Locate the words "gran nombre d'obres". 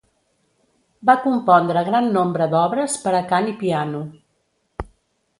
1.89-2.95